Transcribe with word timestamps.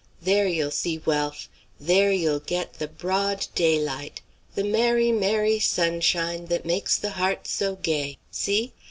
There 0.19 0.47
you'll 0.47 0.71
see 0.71 0.97
wealth! 0.97 1.47
There 1.79 2.11
you'll 2.11 2.39
get 2.39 2.79
the 2.79 2.87
broad 2.87 3.45
daylight 3.53 4.21
'The 4.55 4.63
merry, 4.63 5.11
merry 5.11 5.59
sunshine, 5.59 6.47
that 6.47 6.65
makes 6.65 6.97
the 6.97 7.11
heart 7.11 7.45
so 7.45 7.75
gay.' 7.75 8.17
See? 8.31 8.73